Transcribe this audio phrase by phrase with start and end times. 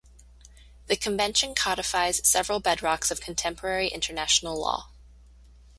[0.87, 4.89] The Convention codifies several bedrocks of contemporary international law.